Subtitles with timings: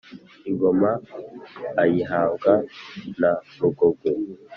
[0.49, 0.91] ingoma
[1.81, 2.53] ayihabwa
[3.19, 4.11] na rugogwe.